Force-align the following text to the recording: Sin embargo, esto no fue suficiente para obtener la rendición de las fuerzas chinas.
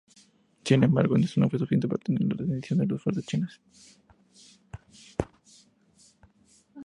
Sin 0.65 0.83
embargo, 0.83 1.15
esto 1.15 1.39
no 1.39 1.47
fue 1.47 1.59
suficiente 1.59 1.87
para 1.87 1.97
obtener 1.97 2.23
la 2.23 2.33
rendición 2.35 2.79
de 2.79 2.87
las 2.87 3.03
fuerzas 3.03 3.23
chinas. 3.23 3.61